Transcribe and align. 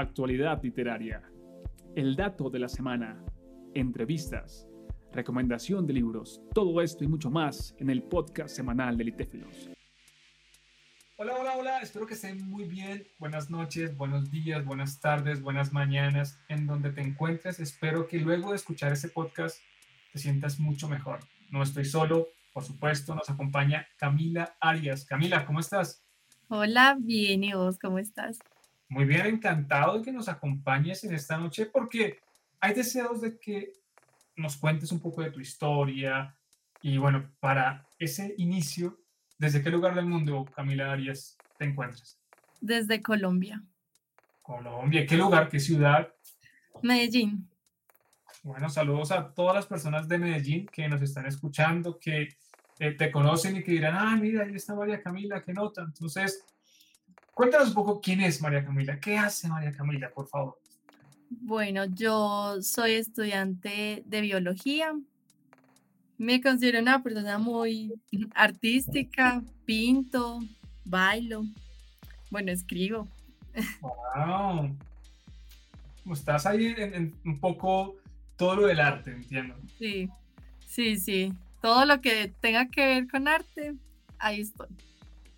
actualidad 0.00 0.62
literaria, 0.62 1.22
el 1.96 2.14
dato 2.14 2.50
de 2.50 2.60
la 2.60 2.68
semana, 2.68 3.20
entrevistas, 3.74 4.68
recomendación 5.12 5.86
de 5.86 5.94
libros, 5.94 6.40
todo 6.54 6.80
esto 6.80 7.04
y 7.04 7.08
mucho 7.08 7.30
más 7.30 7.74
en 7.78 7.90
el 7.90 8.02
podcast 8.02 8.54
semanal 8.54 8.96
de 8.96 9.04
Litéfilos. 9.04 9.70
Hola, 11.16 11.34
hola, 11.40 11.56
hola, 11.56 11.80
espero 11.80 12.06
que 12.06 12.14
estén 12.14 12.48
muy 12.48 12.64
bien. 12.64 13.08
Buenas 13.18 13.50
noches, 13.50 13.96
buenos 13.96 14.30
días, 14.30 14.64
buenas 14.64 15.00
tardes, 15.00 15.42
buenas 15.42 15.72
mañanas, 15.72 16.38
en 16.48 16.66
donde 16.68 16.92
te 16.92 17.00
encuentres. 17.00 17.58
Espero 17.58 18.06
que 18.06 18.20
luego 18.20 18.50
de 18.50 18.56
escuchar 18.56 18.92
este 18.92 19.08
podcast 19.08 19.58
te 20.12 20.20
sientas 20.20 20.60
mucho 20.60 20.88
mejor. 20.88 21.20
No 21.50 21.60
estoy 21.62 21.84
solo, 21.84 22.28
por 22.52 22.62
supuesto, 22.62 23.16
nos 23.16 23.28
acompaña 23.30 23.88
Camila 23.96 24.56
Arias. 24.60 25.04
Camila, 25.04 25.44
¿cómo 25.44 25.58
estás? 25.58 26.04
Hola, 26.48 26.96
bien, 27.00 27.42
¿y 27.42 27.52
vos 27.52 27.78
cómo 27.80 27.98
estás? 27.98 28.38
Muy 28.88 29.04
bien, 29.04 29.26
encantado 29.26 29.98
de 29.98 30.04
que 30.04 30.12
nos 30.12 30.28
acompañes 30.28 31.04
en 31.04 31.14
esta 31.14 31.36
noche 31.36 31.66
porque 31.66 32.18
hay 32.60 32.74
deseos 32.74 33.20
de 33.20 33.38
que 33.38 33.72
nos 34.36 34.56
cuentes 34.56 34.92
un 34.92 35.00
poco 35.00 35.22
de 35.22 35.30
tu 35.30 35.40
historia 35.40 36.34
y 36.80 36.96
bueno, 36.96 37.30
para 37.40 37.86
ese 37.98 38.34
inicio, 38.38 38.98
¿desde 39.36 39.62
qué 39.62 39.70
lugar 39.70 39.94
del 39.94 40.06
mundo, 40.06 40.46
Camila 40.54 40.92
Arias, 40.92 41.36
te 41.58 41.64
encuentras? 41.64 42.20
Desde 42.60 43.02
Colombia. 43.02 43.62
Colombia, 44.42 45.04
¿qué 45.06 45.16
lugar, 45.16 45.48
qué 45.48 45.60
ciudad? 45.60 46.08
Medellín. 46.82 47.48
Bueno, 48.42 48.70
saludos 48.70 49.10
a 49.12 49.34
todas 49.34 49.54
las 49.54 49.66
personas 49.66 50.08
de 50.08 50.18
Medellín 50.18 50.66
que 50.66 50.88
nos 50.88 51.02
están 51.02 51.26
escuchando, 51.26 51.98
que 51.98 52.28
eh, 52.78 52.92
te 52.92 53.10
conocen 53.10 53.56
y 53.56 53.62
que 53.62 53.72
dirán, 53.72 53.96
ah, 53.96 54.16
mira, 54.16 54.44
ahí 54.44 54.54
está 54.54 54.74
María 54.74 55.02
Camila, 55.02 55.42
qué 55.42 55.52
nota. 55.52 55.82
Entonces, 55.82 56.44
cuéntanos 57.38 57.68
un 57.68 57.74
poco 57.74 58.00
quién 58.00 58.20
es 58.20 58.42
María 58.42 58.64
Camila, 58.64 58.98
qué 58.98 59.16
hace 59.16 59.46
María 59.46 59.70
Camila, 59.70 60.10
por 60.10 60.26
favor. 60.26 60.58
Bueno, 61.30 61.84
yo 61.84 62.60
soy 62.62 62.94
estudiante 62.94 64.02
de 64.04 64.20
biología. 64.20 64.92
Me 66.16 66.40
considero 66.40 66.80
una 66.80 67.00
persona 67.00 67.38
muy 67.38 67.94
artística, 68.34 69.40
pinto, 69.64 70.40
bailo, 70.84 71.44
bueno, 72.28 72.50
escribo. 72.50 73.06
Wow. 73.80 74.76
Estás 76.12 76.44
ahí 76.44 76.74
en 76.76 77.14
un 77.24 77.38
poco 77.38 77.98
todo 78.36 78.56
lo 78.56 78.66
del 78.66 78.80
arte, 78.80 79.12
entiendo. 79.12 79.54
Sí, 79.78 80.10
sí, 80.66 80.98
sí 80.98 81.32
todo 81.60 81.84
lo 81.84 82.00
que 82.00 82.32
tenga 82.40 82.68
que 82.68 82.84
ver 82.84 83.08
con 83.08 83.28
arte, 83.28 83.74
ahí 84.18 84.40
estoy. 84.40 84.68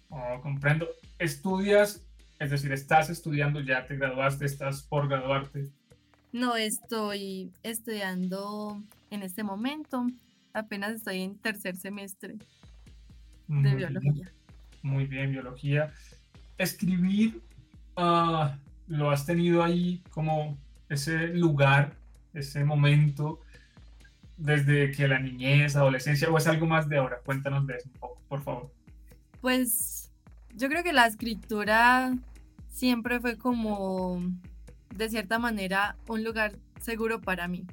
Oh, 0.08 0.40
comprendo. 0.42 0.86
¿Estudias, 1.20 2.02
es 2.38 2.50
decir, 2.50 2.72
estás 2.72 3.10
estudiando, 3.10 3.60
ya 3.60 3.84
te 3.84 3.94
graduaste, 3.94 4.46
estás 4.46 4.82
por 4.82 5.06
graduarte? 5.06 5.68
No, 6.32 6.56
estoy 6.56 7.52
estudiando 7.62 8.82
en 9.10 9.22
este 9.22 9.44
momento. 9.44 10.06
Apenas 10.54 10.92
estoy 10.92 11.20
en 11.20 11.36
tercer 11.36 11.76
semestre 11.76 12.36
de 13.48 13.74
biología. 13.74 14.32
Muy 14.80 15.06
bien, 15.06 15.32
biología. 15.32 15.92
Escribir, 16.56 17.42
uh, 17.98 18.48
¿lo 18.86 19.10
has 19.10 19.26
tenido 19.26 19.62
ahí 19.62 20.02
como 20.08 20.56
ese 20.88 21.28
lugar, 21.28 21.98
ese 22.32 22.64
momento 22.64 23.40
desde 24.38 24.90
que 24.92 25.06
la 25.06 25.18
niñez, 25.18 25.76
adolescencia, 25.76 26.30
o 26.30 26.38
es 26.38 26.46
algo 26.46 26.66
más 26.66 26.88
de 26.88 26.96
ahora? 26.96 27.20
Cuéntanos 27.22 27.66
de 27.66 27.76
eso 27.76 27.90
un 27.92 28.00
poco, 28.00 28.22
por 28.26 28.42
favor. 28.42 28.72
Pues 29.42 30.09
yo 30.60 30.68
creo 30.68 30.82
que 30.84 30.92
la 30.92 31.06
escritura 31.06 32.14
siempre 32.68 33.18
fue 33.18 33.38
como, 33.38 34.20
de 34.94 35.08
cierta 35.08 35.38
manera, 35.38 35.96
un 36.06 36.22
lugar 36.22 36.52
seguro 36.78 37.22
para 37.22 37.48
mí. 37.48 37.64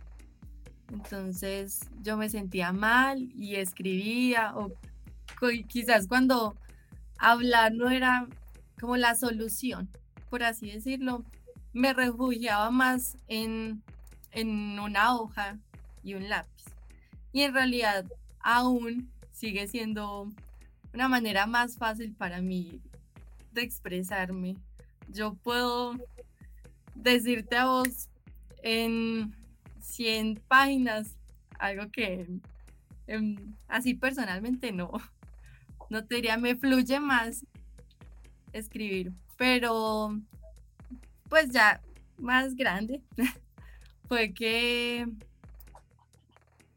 Entonces 0.93 1.81
yo 2.01 2.15
me 2.15 2.29
sentía 2.29 2.71
mal 2.71 3.29
y 3.35 3.55
escribía, 3.55 4.55
o 4.55 4.71
quizás 5.67 6.07
cuando 6.07 6.55
hablar 7.19 7.73
no 7.73 7.89
era 7.89 8.25
como 8.79 8.95
la 8.95 9.15
solución, 9.15 9.89
por 10.29 10.43
así 10.43 10.71
decirlo, 10.71 11.25
me 11.73 11.91
refugiaba 11.91 12.71
más 12.71 13.17
en, 13.27 13.83
en 14.31 14.79
una 14.79 15.13
hoja 15.13 15.57
y 16.03 16.13
un 16.13 16.29
lápiz. 16.29 16.63
Y 17.33 17.41
en 17.41 17.53
realidad 17.53 18.05
aún 18.39 19.11
sigue 19.33 19.67
siendo 19.67 20.31
una 20.93 21.07
manera 21.07 21.45
más 21.45 21.77
fácil 21.77 22.13
para 22.13 22.41
mí 22.41 22.81
de 23.51 23.61
expresarme. 23.61 24.55
Yo 25.09 25.33
puedo 25.35 25.95
decirte 26.95 27.57
a 27.57 27.65
vos 27.65 28.09
en 28.63 29.33
100 29.79 30.41
páginas 30.47 31.15
algo 31.59 31.89
que 31.91 32.27
em, 33.07 33.55
así 33.67 33.93
personalmente 33.93 34.71
no, 34.71 34.91
no 35.89 36.05
te 36.05 36.15
diría, 36.15 36.37
me 36.37 36.55
fluye 36.55 36.99
más 36.99 37.45
escribir, 38.53 39.11
pero 39.37 40.19
pues 41.29 41.49
ya 41.51 41.81
más 42.17 42.55
grande 42.55 43.01
fue 44.07 44.33
que 44.33 45.07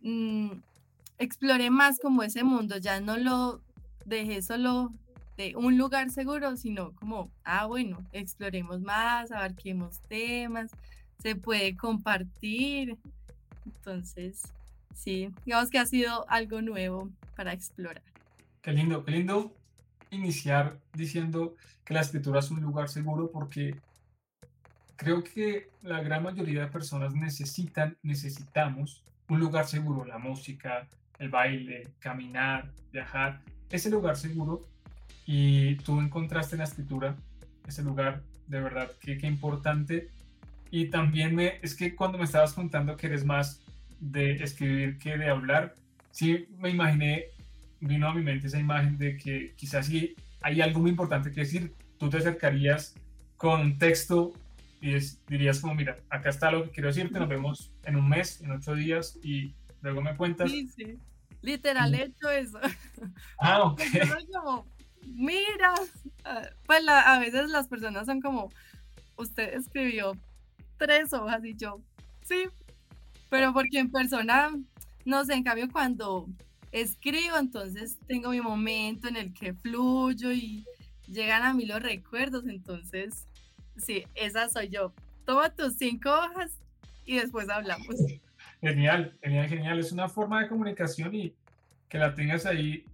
Mm, 0.02 0.52
exploré 1.18 1.70
más 1.70 1.98
como 2.00 2.22
ese 2.22 2.42
mundo, 2.42 2.78
ya 2.78 3.00
no 3.00 3.16
lo 3.18 3.60
dejé 4.16 4.42
solo 4.42 4.92
de 5.36 5.56
un 5.56 5.78
lugar 5.78 6.10
seguro, 6.10 6.56
sino 6.56 6.92
como, 6.96 7.30
ah, 7.44 7.66
bueno, 7.66 7.98
exploremos 8.12 8.80
más, 8.80 9.32
abarquemos 9.32 10.00
temas, 10.00 10.70
se 11.22 11.36
puede 11.36 11.76
compartir. 11.76 12.96
Entonces, 13.64 14.42
sí, 14.94 15.30
digamos 15.44 15.70
que 15.70 15.78
ha 15.78 15.86
sido 15.86 16.28
algo 16.28 16.60
nuevo 16.60 17.10
para 17.36 17.52
explorar. 17.52 18.02
Qué 18.62 18.72
lindo, 18.72 19.04
qué 19.04 19.12
lindo 19.12 19.54
iniciar 20.10 20.78
diciendo 20.92 21.54
que 21.84 21.94
la 21.94 22.00
escritura 22.00 22.40
es 22.40 22.50
un 22.50 22.60
lugar 22.60 22.88
seguro 22.88 23.30
porque 23.30 23.76
creo 24.96 25.24
que 25.24 25.70
la 25.82 26.02
gran 26.02 26.22
mayoría 26.22 26.62
de 26.62 26.66
personas 26.66 27.14
necesitan, 27.14 27.96
necesitamos 28.02 29.02
un 29.28 29.40
lugar 29.40 29.66
seguro, 29.66 30.04
la 30.04 30.18
música, 30.18 30.86
el 31.18 31.30
baile, 31.30 31.88
caminar, 32.00 32.70
viajar, 32.92 33.40
ese 33.70 33.90
lugar 33.90 34.16
seguro 34.16 34.66
y 35.26 35.76
tú 35.76 36.00
encontraste 36.00 36.56
en 36.56 36.58
la 36.58 36.64
escritura 36.64 37.16
ese 37.66 37.82
lugar 37.82 38.22
de 38.46 38.60
verdad 38.60 38.90
que, 39.00 39.16
qué 39.16 39.26
importante. 39.26 40.08
Y 40.70 40.86
también 40.86 41.34
me, 41.34 41.58
es 41.62 41.74
que 41.74 41.94
cuando 41.94 42.18
me 42.18 42.24
estabas 42.24 42.52
contando 42.52 42.96
que 42.96 43.06
eres 43.06 43.24
más 43.24 43.60
de 44.00 44.42
escribir 44.42 44.98
que 44.98 45.16
de 45.16 45.28
hablar, 45.28 45.74
sí 46.10 46.46
me 46.58 46.70
imaginé, 46.70 47.26
vino 47.80 48.08
a 48.08 48.14
mi 48.14 48.22
mente 48.22 48.48
esa 48.48 48.58
imagen 48.58 48.98
de 48.98 49.16
que 49.16 49.54
quizás 49.56 49.86
si 49.86 50.14
hay 50.42 50.60
algo 50.60 50.80
muy 50.80 50.90
importante 50.90 51.30
que 51.30 51.40
decir, 51.40 51.72
tú 51.98 52.08
te 52.08 52.18
acercarías 52.18 52.94
con 53.36 53.60
un 53.60 53.78
texto 53.78 54.32
y 54.80 54.96
dirías 55.28 55.60
como, 55.60 55.74
mira, 55.74 55.96
acá 56.08 56.30
está 56.30 56.50
lo 56.50 56.64
que 56.64 56.70
quiero 56.70 56.88
decirte, 56.88 57.18
nos 57.18 57.28
vemos 57.28 57.70
en 57.84 57.96
un 57.96 58.08
mes, 58.08 58.40
en 58.40 58.50
ocho 58.50 58.74
días 58.74 59.18
y 59.22 59.54
luego 59.82 60.00
me 60.00 60.16
cuentas. 60.16 60.50
Sí, 60.50 60.68
sí, 60.68 60.98
literal 61.42 61.94
he 61.94 62.04
hecho 62.04 62.30
eso. 62.30 62.58
Ah, 63.38 63.62
ok. 63.62 63.80
Como, 64.32 64.66
mira, 65.04 65.74
ah, 66.24 66.42
pues 66.66 66.86
a 66.86 67.18
veces 67.18 67.48
las 67.48 67.66
personas 67.68 68.06
son 68.06 68.20
como, 68.20 68.50
usted 69.16 69.54
escribió 69.54 70.12
tres 70.76 71.12
hojas 71.14 71.42
y 71.44 71.56
yo, 71.56 71.80
sí, 72.22 72.44
pero 73.30 73.54
porque 73.54 73.78
en 73.78 73.90
persona, 73.90 74.50
no 75.06 75.24
sé, 75.24 75.34
en 75.34 75.44
cambio 75.44 75.70
cuando 75.72 76.26
escribo, 76.72 77.38
entonces 77.38 77.98
tengo 78.06 78.30
mi 78.30 78.42
momento 78.42 79.08
en 79.08 79.16
el 79.16 79.32
que 79.32 79.54
fluyo 79.54 80.30
y 80.32 80.66
llegan 81.06 81.42
a 81.42 81.54
mí 81.54 81.64
los 81.64 81.82
recuerdos, 81.82 82.46
entonces 82.46 83.26
Sí, 83.80 84.04
esa 84.14 84.48
soy 84.48 84.68
yo. 84.68 84.92
Toma 85.24 85.50
tus 85.50 85.74
cinco 85.74 86.10
hojas 86.10 86.52
y 87.04 87.16
después 87.16 87.48
hablamos. 87.48 87.96
Genial, 88.60 89.18
genial, 89.22 89.48
genial. 89.48 89.78
Es 89.78 89.92
una 89.92 90.08
forma 90.08 90.42
de 90.42 90.48
comunicación 90.48 91.14
y 91.14 91.34
que 91.88 91.98
la 91.98 92.14
tengas 92.14 92.46
ahí 92.46 92.84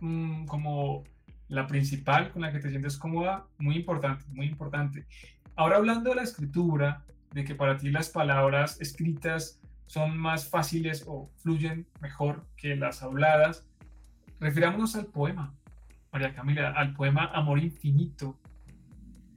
mm, 0.00 0.46
como 0.46 1.04
la 1.48 1.66
principal 1.66 2.30
con 2.30 2.42
la 2.42 2.52
que 2.52 2.58
te 2.58 2.70
sientes 2.70 2.96
cómoda, 2.96 3.46
muy 3.58 3.76
importante, 3.76 4.24
muy 4.28 4.46
importante. 4.46 5.06
Ahora 5.54 5.76
hablando 5.76 6.10
de 6.10 6.16
la 6.16 6.22
escritura, 6.22 7.04
de 7.32 7.44
que 7.44 7.54
para 7.54 7.76
ti 7.76 7.90
las 7.90 8.08
palabras 8.08 8.80
escritas 8.80 9.60
son 9.86 10.16
más 10.18 10.48
fáciles 10.48 11.04
o 11.06 11.30
fluyen 11.36 11.86
mejor 12.00 12.46
que 12.56 12.76
las 12.76 13.02
habladas, 13.02 13.66
refirámonos 14.40 14.96
al 14.96 15.06
poema, 15.06 15.54
María 16.12 16.34
Camila, 16.34 16.70
al 16.72 16.94
poema 16.94 17.30
Amor 17.32 17.58
Infinito, 17.58 18.38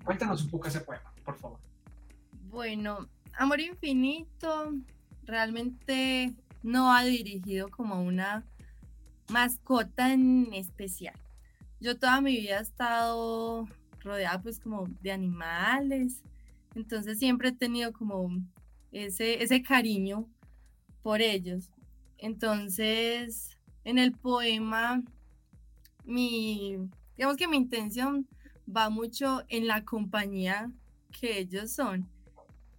Cuéntanos 0.10 0.44
un 0.44 0.50
poco 0.50 0.68
ese 0.68 0.82
poema, 0.82 1.14
por 1.24 1.38
favor. 1.38 1.60
Bueno, 2.50 3.08
Amor 3.38 3.60
Infinito 3.60 4.74
realmente 5.24 6.34
no 6.64 6.94
ha 6.94 7.04
dirigido 7.04 7.70
como 7.70 8.02
una 8.02 8.44
mascota 9.30 10.14
en 10.14 10.54
especial. 10.54 11.16
Yo 11.80 11.98
toda 11.98 12.22
mi 12.22 12.36
vida 12.36 12.60
he 12.60 12.62
estado 12.62 13.68
rodeada 14.02 14.42
pues 14.42 14.60
como 14.60 14.88
de 15.02 15.12
animales 15.12 16.24
Entonces 16.76 17.20
siempre 17.20 17.50
he 17.50 17.52
tenido 17.52 17.92
como 17.94 18.30
ese, 18.92 19.44
ese 19.44 19.62
cariño 19.62 20.28
por 21.02 21.22
ellos. 21.22 21.70
Entonces, 22.18 23.58
en 23.84 23.98
el 23.98 24.12
poema, 24.12 25.04
mi, 26.04 26.78
digamos 27.16 27.38
que 27.38 27.48
mi 27.48 27.58
intención 27.58 28.28
va 28.68 28.90
mucho 28.90 29.44
en 29.48 29.68
la 29.68 29.84
compañía 29.86 30.72
que 31.12 31.40
ellos 31.40 31.72
son. 31.72 32.08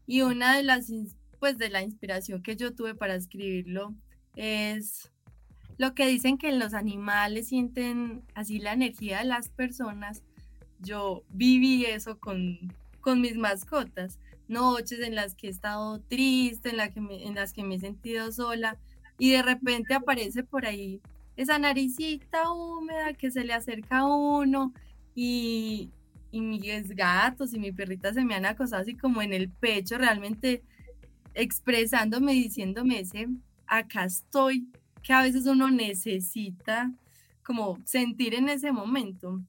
Y 0.07 0.23
una 0.23 0.57
de 0.57 0.63
las, 0.63 0.91
pues 1.41 1.59
de 1.59 1.71
la 1.71 1.83
inspiración 1.83 2.43
que 2.43 2.55
yo 2.55 2.75
tuve 2.75 2.95
para 2.95 3.17
escribirlo 3.17 3.95
es 4.37 5.11
lo 5.79 5.95
que 5.95 6.07
dicen 6.07 6.37
que 6.37 6.53
los 6.53 6.75
animales 6.75 7.49
sienten 7.49 8.23
así 8.35 8.59
la 8.59 8.75
energía 8.75 9.19
de 9.19 9.25
las 9.25 9.49
personas. 9.49 10.23
Yo 10.79 11.25
viví 11.31 11.87
eso 11.87 12.21
con, 12.21 12.59
con 13.01 13.23
mis 13.23 13.37
mascotas. 13.37 14.19
Noches 14.47 15.01
en 15.01 15.15
las 15.15 15.35
que 15.35 15.47
he 15.47 15.51
estado 15.51 16.01
triste, 16.01 16.69
en, 16.69 16.77
la 16.77 16.91
que 16.91 17.01
en 17.01 17.35
las 17.35 17.55
que 17.55 17.65
me 17.65 17.77
he 17.77 17.81
sentido 17.81 18.31
sola 18.31 18.77
y 19.19 19.31
de 19.31 19.43
repente 19.43 19.95
aparece 19.95 20.43
por 20.43 20.67
ahí 20.67 21.01
esa 21.37 21.59
naricita 21.59 22.51
húmeda 22.53 23.15
que 23.15 23.31
se 23.31 23.45
le 23.45 23.55
acerca 23.55 24.01
a 24.01 24.07
uno 24.07 24.75
y, 25.15 25.91
y 26.31 26.41
mis 26.41 26.91
gatos 26.95 27.55
y 27.55 27.59
mi 27.59 27.73
perrita 27.73 28.13
se 28.13 28.25
me 28.25 28.35
han 28.35 28.45
acostado 28.45 28.83
así 28.83 28.97
como 28.97 29.23
en 29.23 29.33
el 29.33 29.49
pecho, 29.49 29.97
realmente 29.97 30.63
expresándome, 31.35 32.33
diciéndome 32.33 33.01
ese, 33.01 33.29
acá 33.67 34.05
estoy, 34.05 34.67
que 35.03 35.13
a 35.13 35.23
veces 35.23 35.47
uno 35.47 35.71
necesita 35.71 36.93
como 37.43 37.79
sentir 37.85 38.35
en 38.35 38.49
ese 38.49 38.73
momento. 38.73 39.41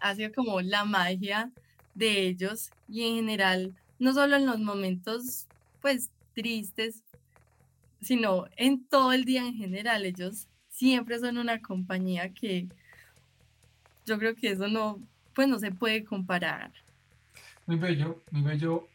Ha 0.00 0.14
como 0.34 0.60
la 0.60 0.84
magia 0.84 1.50
de 1.94 2.26
ellos 2.26 2.70
y 2.88 3.02
en 3.02 3.16
general, 3.16 3.74
no 3.98 4.12
solo 4.12 4.36
en 4.36 4.46
los 4.46 4.58
momentos 4.58 5.46
pues 5.80 6.10
tristes, 6.34 7.02
sino 8.00 8.46
en 8.56 8.84
todo 8.84 9.12
el 9.12 9.24
día 9.24 9.46
en 9.46 9.54
general, 9.54 10.04
ellos 10.04 10.48
siempre 10.68 11.18
son 11.18 11.38
una 11.38 11.60
compañía 11.60 12.32
que 12.32 12.66
yo 14.06 14.18
creo 14.18 14.34
que 14.34 14.50
eso 14.50 14.66
no, 14.68 14.98
pues 15.34 15.46
no 15.46 15.58
se 15.58 15.70
puede 15.70 16.04
comparar. 16.04 16.72
Muy 17.66 17.76
bello, 17.76 18.22
muy 18.30 18.42
bello 18.42 18.88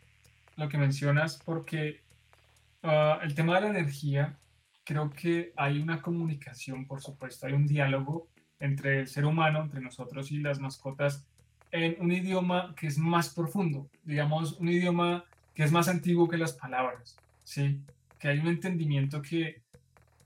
lo 0.56 0.69
que 0.69 0.78
mencionas, 0.78 1.42
porque 1.44 2.02
ah, 2.84 3.19
el 3.24 3.36
tema 3.36 3.56
de 3.56 3.62
la 3.62 3.69
energía, 3.69 4.38
creo 4.84 5.10
que 5.10 5.54
hay 5.56 5.81
una 5.81 6.02
comunicación, 6.02 6.86
por 6.86 7.02
supuesto, 7.02 7.48
hay 7.48 7.54
un 7.54 7.68
diálogo 7.68 8.28
entre 8.60 9.02
el 9.02 9.07
ser 9.07 9.25
humano, 9.25 9.62
entre 9.62 9.81
nosotros 9.81 10.31
y 10.31 10.40
las 10.40 10.60
mascotas, 10.60 11.28
en 11.72 11.98
un 12.00 12.12
idioma 12.12 12.74
que 12.75 12.88
es 12.88 12.98
más 12.98 13.34
profundo, 13.34 13.90
digamos, 14.04 14.54
un 14.60 14.69
idioma 14.69 15.25
que 15.54 15.63
es 15.63 15.72
más 15.72 15.88
antiguo 15.88 16.28
que 16.30 16.38
las 16.38 16.54
palabras, 16.54 17.18
¿sí? 17.44 17.81
Que 18.19 18.30
hay 18.30 18.40
un 18.40 18.48
entendimiento 18.48 19.22
que 19.22 19.62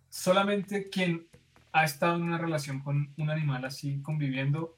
solamente 0.10 0.90
quien 0.90 1.28
ha 1.72 1.84
estado 1.86 2.16
en 2.16 2.24
una 2.24 2.38
relación 2.38 2.80
con 2.80 3.14
un 3.18 3.30
animal 3.30 3.66
así 3.66 4.02
conviviendo 4.02 4.78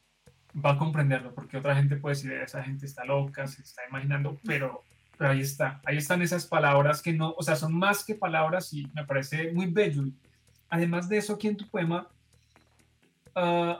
va 0.54 0.72
a 0.72 0.78
comprenderlo, 0.78 1.34
porque 1.34 1.58
otra 1.58 1.76
gente 1.76 1.96
puede 1.96 2.16
decir, 2.16 2.34
esa 2.34 2.64
gente 2.64 2.86
está 2.86 3.06
loca, 3.06 3.48
se 3.48 3.62
está 3.62 3.84
imaginando, 3.88 4.38
pero, 4.44 4.84
pero 5.22 5.34
ahí 5.34 5.42
está, 5.42 5.80
ahí 5.86 5.98
están 5.98 6.24
esas 6.24 6.48
palabras 6.48 7.00
que 7.00 7.14
no, 7.14 7.36
o 7.38 7.44
sea, 7.44 7.56
son 7.56 7.76
más 7.76 8.04
que 8.04 8.16
palabras 8.16 8.74
y 8.74 8.88
me 8.96 9.06
parece 9.06 9.52
muy 9.52 9.68
bello. 9.68 10.06
Además 10.68 11.08
de 11.08 11.18
eso, 11.18 11.36
aquí 11.36 11.48
en 11.48 11.58
tu 11.58 11.70
poema, 11.70 12.08
uh, 13.36 13.76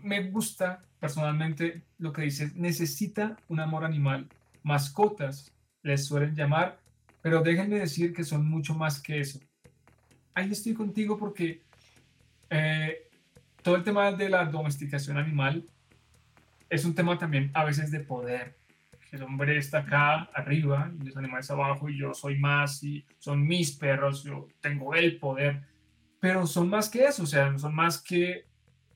me 0.00 0.30
gusta 0.30 0.84
personalmente 1.00 1.82
lo 1.98 2.12
que 2.12 2.22
dices, 2.22 2.54
necesita 2.54 3.36
un 3.48 3.58
amor 3.58 3.84
animal, 3.84 4.28
mascotas 4.62 5.52
les 5.82 6.06
suelen 6.06 6.36
llamar, 6.36 6.78
pero 7.22 7.42
déjenme 7.42 7.80
decir 7.80 8.14
que 8.14 8.22
son 8.22 8.48
mucho 8.48 8.72
más 8.72 9.00
que 9.00 9.18
eso. 9.18 9.40
Ahí 10.32 10.52
estoy 10.52 10.74
contigo 10.74 11.18
porque 11.18 11.60
eh, 12.50 13.08
todo 13.62 13.74
el 13.74 13.82
tema 13.82 14.12
de 14.12 14.28
la 14.28 14.44
domesticación 14.44 15.18
animal 15.18 15.66
es 16.70 16.84
un 16.84 16.94
tema 16.94 17.18
también 17.18 17.50
a 17.52 17.64
veces 17.64 17.90
de 17.90 17.98
poder. 17.98 18.54
El 19.12 19.22
hombre 19.22 19.56
está 19.56 19.78
acá 19.78 20.30
arriba 20.34 20.92
y 21.00 21.06
los 21.06 21.16
animales 21.16 21.50
abajo 21.50 21.88
y 21.88 21.98
yo 21.98 22.12
soy 22.14 22.38
más 22.38 22.82
y 22.82 23.04
son 23.18 23.46
mis 23.46 23.72
perros, 23.72 24.24
yo 24.24 24.48
tengo 24.60 24.94
el 24.94 25.18
poder, 25.18 25.62
pero 26.20 26.46
son 26.46 26.68
más 26.68 26.88
que 26.88 27.04
eso, 27.04 27.22
o 27.22 27.26
sea, 27.26 27.56
son 27.58 27.74
más 27.74 28.02
que 28.02 28.46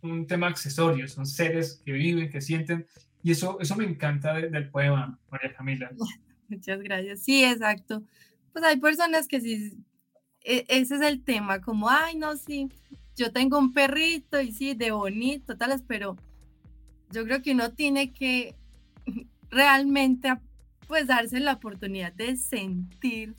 un 0.03 0.27
tema 0.27 0.49
accesorio, 0.49 1.07
son 1.09 1.27
seres 1.27 1.81
que 1.85 1.93
viven, 1.93 2.31
que 2.31 2.41
sienten 2.41 2.87
y 3.23 3.33
eso, 3.33 3.59
eso 3.61 3.77
me 3.77 3.85
encanta 3.85 4.35
del 4.35 4.71
poema, 4.71 5.19
María 5.31 5.53
Camila. 5.55 5.91
Muchas 6.49 6.81
gracias. 6.83 7.23
Sí, 7.23 7.45
exacto. 7.45 8.03
Pues 8.53 8.65
hay 8.65 8.81
personas 8.81 9.29
que 9.29 9.41
sí, 9.41 9.79
e, 10.43 10.65
ese 10.69 10.97
es 10.97 11.01
el 11.03 11.23
tema, 11.23 11.61
como, 11.61 11.89
ay, 11.89 12.17
no, 12.17 12.37
sí, 12.37 12.69
yo 13.17 13.33
tengo 13.33 13.59
un 13.59 13.73
perrito 13.73 14.41
y 14.41 14.53
sí, 14.53 14.75
de 14.75 14.91
bonito, 14.91 15.57
tales, 15.57 15.83
pero 15.87 16.17
yo 17.13 17.25
creo 17.25 17.43
que 17.43 17.53
uno 17.53 17.73
tiene 17.73 18.13
que 18.13 18.55
realmente 19.51 20.33
pues 20.87 21.07
darse 21.07 21.41
la 21.41 21.53
oportunidad 21.53 22.13
de 22.13 22.37
sentir 22.37 23.35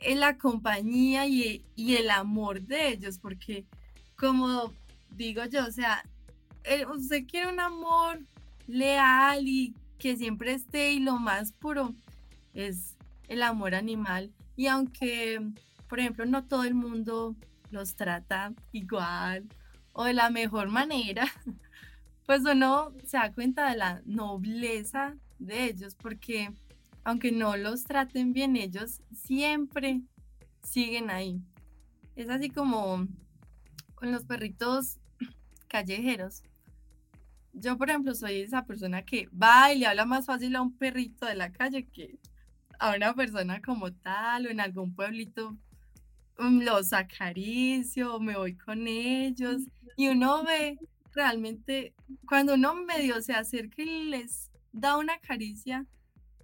la 0.00 0.38
compañía 0.38 1.26
y, 1.26 1.64
el 1.76 2.10
amor 2.10 2.60
de 2.62 2.90
ellos, 2.90 3.18
porque 3.18 3.64
como 4.16 4.72
digo 5.10 5.44
yo, 5.46 5.66
o 5.66 5.70
sea, 5.70 6.04
usted 6.94 7.26
quiere 7.26 7.48
un 7.48 7.60
amor 7.60 8.20
leal 8.66 9.48
y 9.48 9.74
que 9.98 10.16
siempre 10.16 10.52
esté 10.52 10.92
y 10.92 11.00
lo 11.00 11.18
más 11.18 11.52
puro 11.52 11.94
es 12.54 12.94
el 13.28 13.42
amor 13.42 13.74
animal. 13.74 14.30
Y 14.56 14.66
aunque, 14.66 15.40
por 15.88 16.00
ejemplo, 16.00 16.26
no 16.26 16.44
todo 16.44 16.64
el 16.64 16.74
mundo 16.74 17.34
los 17.70 17.94
trata 17.96 18.52
igual 18.72 19.44
o 19.92 20.04
de 20.04 20.12
la 20.12 20.30
mejor 20.30 20.68
manera, 20.68 21.26
pues 22.28 22.42
uno 22.44 22.92
se 23.06 23.16
da 23.16 23.32
cuenta 23.32 23.70
de 23.70 23.76
la 23.78 24.02
nobleza 24.04 25.16
de 25.38 25.64
ellos, 25.64 25.94
porque 25.94 26.52
aunque 27.02 27.32
no 27.32 27.56
los 27.56 27.84
traten 27.84 28.34
bien, 28.34 28.54
ellos 28.54 29.00
siempre 29.14 30.02
siguen 30.62 31.08
ahí. 31.08 31.40
Es 32.16 32.28
así 32.28 32.50
como 32.50 33.08
con 33.94 34.12
los 34.12 34.26
perritos 34.26 34.98
callejeros. 35.68 36.42
Yo, 37.54 37.78
por 37.78 37.88
ejemplo, 37.88 38.14
soy 38.14 38.42
esa 38.42 38.66
persona 38.66 39.06
que 39.06 39.26
va 39.28 39.72
y 39.72 39.78
le 39.78 39.86
habla 39.86 40.04
más 40.04 40.26
fácil 40.26 40.54
a 40.54 40.60
un 40.60 40.76
perrito 40.76 41.24
de 41.24 41.34
la 41.34 41.50
calle 41.50 41.86
que 41.86 42.18
a 42.78 42.94
una 42.94 43.14
persona 43.14 43.62
como 43.62 43.90
tal 43.90 44.44
o 44.44 44.50
en 44.50 44.60
algún 44.60 44.94
pueblito 44.94 45.56
Mm, 46.38 46.60
los 46.62 46.92
acaricio, 46.92 48.20
me 48.20 48.36
voy 48.36 48.54
con 48.54 48.86
ellos 48.86 49.62
y 49.96 50.08
uno 50.08 50.44
ve 50.44 50.78
realmente 51.18 51.94
cuando 52.28 52.54
uno 52.54 52.74
medio 52.74 53.20
se 53.20 53.34
acerca 53.34 53.82
y 53.82 54.04
les 54.04 54.50
da 54.72 54.96
una 54.96 55.18
caricia, 55.18 55.84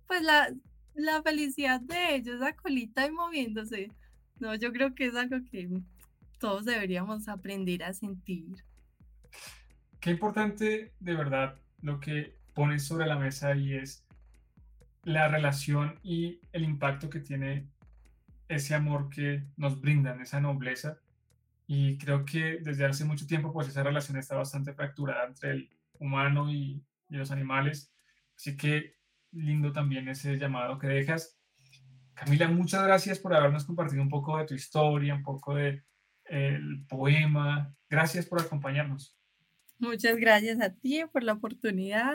pues 0.09 0.21
la, 0.23 0.53
la 0.95 1.23
felicidad 1.23 1.81
de 1.81 2.17
ellos, 2.17 2.41
la 2.41 2.57
colita 2.57 3.07
y 3.07 3.13
moviéndose. 3.13 3.93
No, 4.41 4.55
yo 4.57 4.73
creo 4.73 4.93
que 4.95 5.07
es 5.07 5.15
algo 5.15 5.37
que 5.49 5.71
todos 6.41 6.65
deberíamos 6.65 7.29
aprender 7.29 7.85
a 7.85 7.93
sentir. 7.93 8.49
Qué 10.01 10.11
importante 10.11 10.93
de 10.99 11.15
verdad 11.15 11.57
lo 11.81 12.01
que 12.01 12.37
pones 12.53 12.85
sobre 12.85 13.07
la 13.07 13.17
mesa 13.17 13.55
y 13.55 13.75
es 13.75 14.05
la 15.05 15.29
relación 15.29 16.01
y 16.03 16.41
el 16.53 16.65
impacto 16.65 17.09
que 17.09 17.21
tiene 17.21 17.69
ese 18.49 18.75
amor 18.75 19.09
que 19.09 19.45
nos 19.57 19.81
brindan, 19.81 20.21
esa 20.21 20.41
nobleza. 20.41 20.99
Y 21.67 21.97
creo 21.99 22.25
que 22.25 22.59
desde 22.61 22.85
hace 22.85 23.05
mucho 23.05 23.27
tiempo, 23.27 23.53
pues 23.53 23.69
esa 23.69 23.83
relación 23.83 24.19
está 24.19 24.37
bastante 24.37 24.75
fracturada 24.75 25.27
entre 25.27 25.53
el 25.53 25.71
humano 25.99 26.51
y, 26.51 26.83
los 27.09 27.31
animales. 27.31 27.93
Así 28.37 28.57
que 28.57 28.97
lindo 29.31 29.73
también 29.73 30.09
ese 30.09 30.37
llamado 30.37 30.81
que 30.81 30.89
dejas. 30.89 31.39
Camila, 32.15 32.49
muchas 32.49 32.83
gracias 32.83 33.21
por 33.21 33.35
habernos 33.35 33.65
compartido 33.65 34.03
un 34.03 34.09
poco 34.09 34.37
de 34.37 34.47
tu 34.47 34.55
historia, 34.55 35.15
un 35.15 35.23
poco 35.23 35.55
de 35.55 35.85
el 36.25 36.85
poema. 36.89 37.73
Gracias 37.89 38.27
por 38.27 38.41
acompañarnos. 38.41 39.17
Muchas 39.79 40.17
gracias 40.17 40.61
a 40.61 40.75
ti 40.75 41.03
por 41.13 41.23
la 41.23 41.35
oportunidad 41.35 42.15